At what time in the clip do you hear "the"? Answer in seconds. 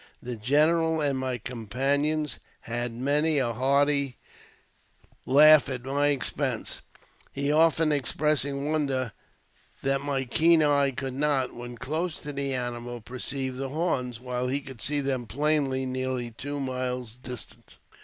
0.19-0.35, 12.33-12.51, 13.57-13.69